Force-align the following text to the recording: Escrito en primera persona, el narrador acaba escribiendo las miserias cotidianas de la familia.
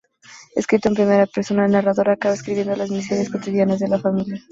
Escrito 0.55 0.89
en 0.89 0.95
primera 0.95 1.27
persona, 1.27 1.67
el 1.67 1.73
narrador 1.73 2.09
acaba 2.09 2.33
escribiendo 2.33 2.75
las 2.75 2.89
miserias 2.89 3.29
cotidianas 3.29 3.77
de 3.81 3.87
la 3.87 3.99
familia. 3.99 4.41